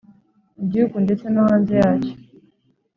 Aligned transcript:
mugihugu 0.57 0.97
ndetse 1.05 1.25
no 1.29 1.41
hanze 1.47 1.73
yacyo, 1.81 2.13